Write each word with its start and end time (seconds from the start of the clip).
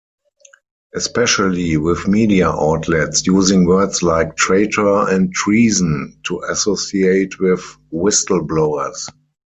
Especially 0.95 1.77
with 1.77 2.07
media 2.07 2.49
outlets 2.49 3.27
using 3.27 3.65
words 3.67 4.01
like 4.01 4.35
"traitor" 4.35 5.07
and 5.07 5.31
"treason" 5.31 6.19
to 6.23 6.41
associate 6.49 7.39
with 7.39 7.61
whistleblowers. 7.93 9.05